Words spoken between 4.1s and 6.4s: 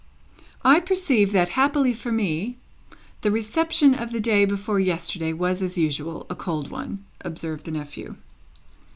the day before yesterday was, as usual, a